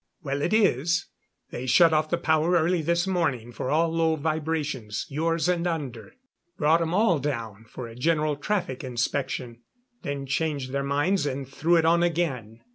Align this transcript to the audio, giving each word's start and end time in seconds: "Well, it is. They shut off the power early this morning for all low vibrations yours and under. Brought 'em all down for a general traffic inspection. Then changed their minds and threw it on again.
"Well, 0.23 0.41
it 0.41 0.51
is. 0.51 1.05
They 1.51 1.67
shut 1.67 1.93
off 1.93 2.09
the 2.09 2.17
power 2.17 2.53
early 2.53 2.81
this 2.81 3.05
morning 3.05 3.51
for 3.51 3.69
all 3.69 3.93
low 3.93 4.15
vibrations 4.15 5.05
yours 5.09 5.47
and 5.47 5.67
under. 5.67 6.15
Brought 6.57 6.81
'em 6.81 6.91
all 6.91 7.19
down 7.19 7.65
for 7.69 7.87
a 7.87 7.93
general 7.93 8.35
traffic 8.35 8.83
inspection. 8.83 9.61
Then 10.01 10.25
changed 10.25 10.71
their 10.71 10.81
minds 10.81 11.27
and 11.27 11.47
threw 11.47 11.75
it 11.75 11.85
on 11.85 12.01
again. 12.01 12.63